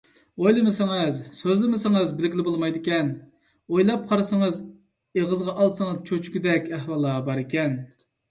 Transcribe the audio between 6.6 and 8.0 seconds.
ئەھۋاللار بار ئىكەن.